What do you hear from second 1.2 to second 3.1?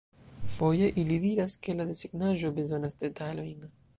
diras ke la desegnaĵo bezonas